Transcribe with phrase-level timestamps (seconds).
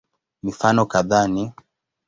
[0.43, 1.53] Mifano kadhaa ni